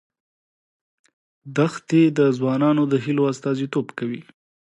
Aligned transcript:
دښتې 1.57 2.01
د 2.17 2.19
ځوانانو 2.37 2.83
د 2.91 2.93
هیلو 3.03 3.23
استازیتوب 3.33 3.87
کوي. 3.97 4.21